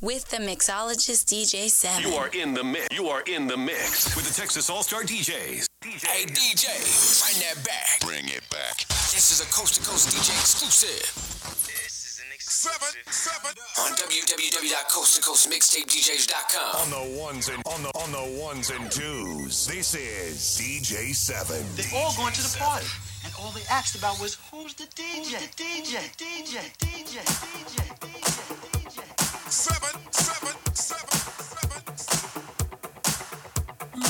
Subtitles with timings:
[0.00, 2.02] with the mixologist DJ Seven.
[2.10, 2.88] You are in the mix.
[2.96, 5.66] You are in the mix with the Texas All Star DJs.
[5.82, 6.66] Hey DJ,
[7.22, 8.00] bring that back.
[8.00, 8.86] Bring it back.
[8.88, 11.12] This is a coast to coast DJ exclusive
[12.40, 13.52] Seven, seven.
[13.78, 16.76] on www.coasttocoastmixtapedjs.com.
[16.82, 19.66] On the ones and on the on the ones and twos.
[19.66, 21.62] This is DJ Seven.
[21.76, 22.86] They all going to the party.
[23.24, 25.16] And all they asked about was who's the DJ?
[25.16, 28.57] Who's DJ, DJ, DJ, DJ, DJ, DJ.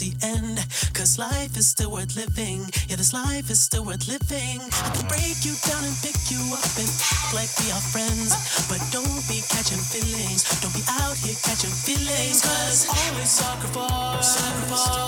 [0.00, 0.56] the end.
[0.94, 2.64] Cause life is still worth living.
[2.88, 4.60] Yeah, this life is still worth living.
[4.80, 8.32] I can break you down and pick you up and act like we are friends.
[8.64, 10.48] But don't be catching feelings.
[10.64, 12.40] Don't be out here catching feelings.
[12.40, 14.40] Cause always sacrifice.
[14.40, 14.88] Sacrifice.
[14.88, 14.99] Your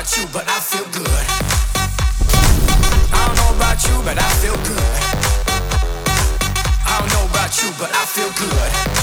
[0.00, 1.26] about you, but I feel good.
[3.12, 5.00] I don't know about you, but I feel good.
[6.86, 8.99] I don't know about you, but I feel good.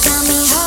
[0.00, 0.61] Got me hoping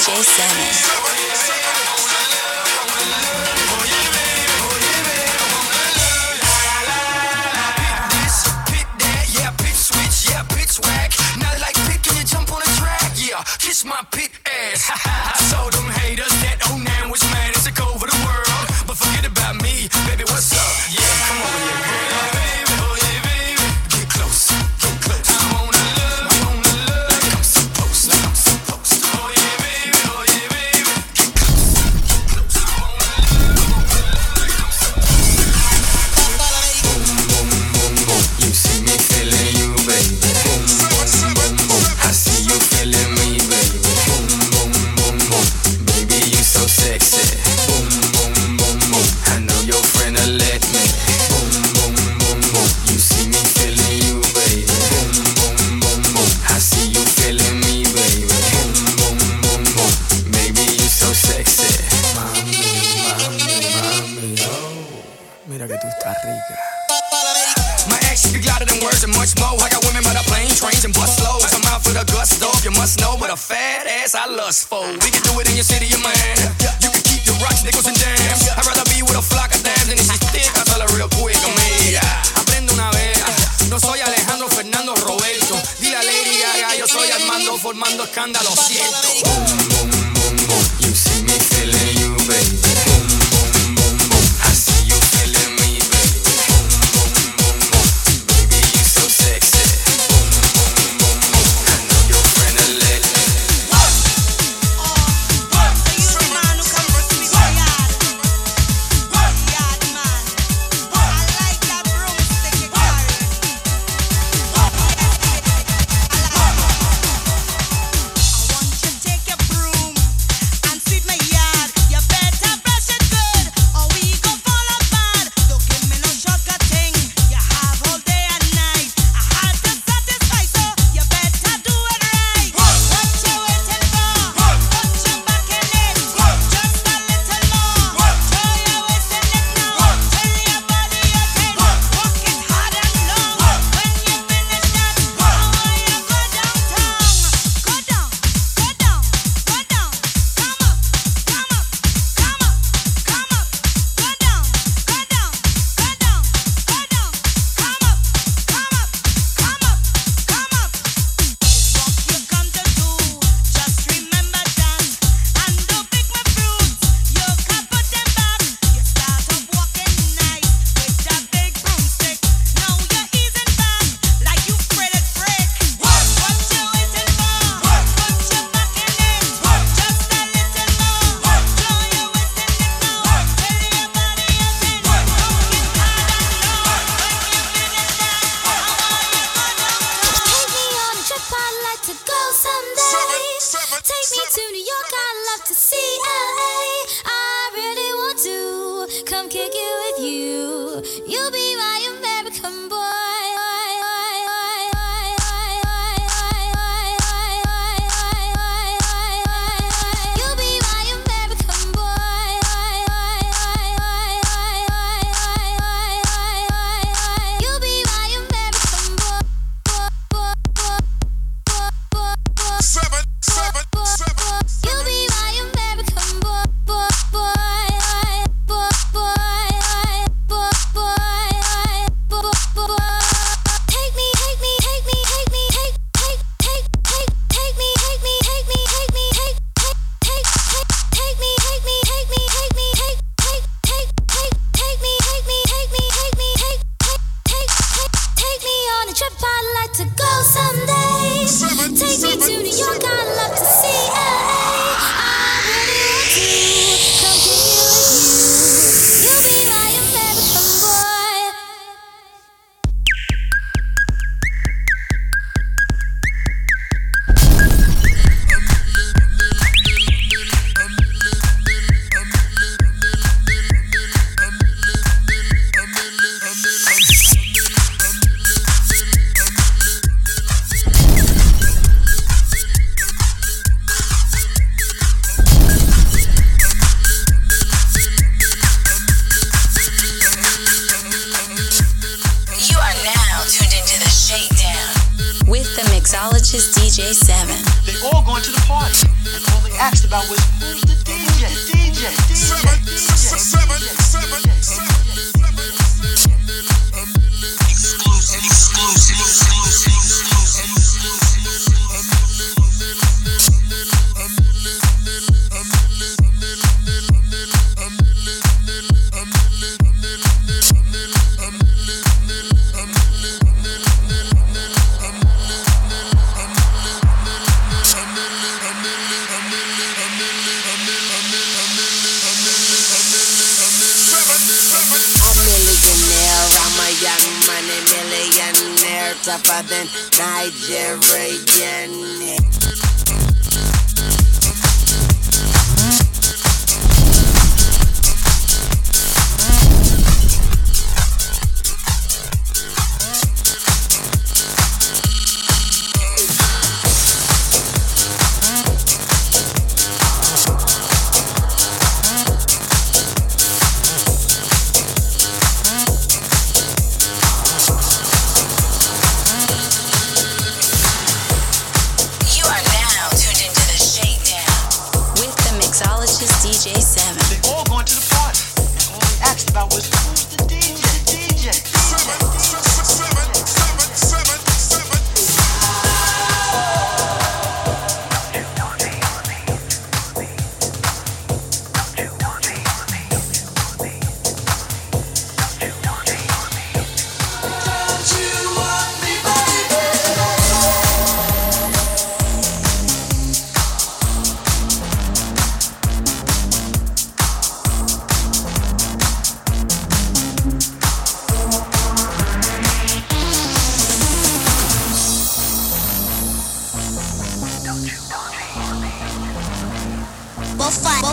[0.00, 0.99] DJ Seven.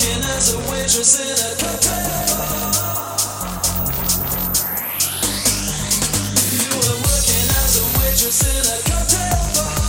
[0.00, 2.00] working as a waitress in a cafe.
[6.56, 9.79] You were working as a waitress in a cocktail bar.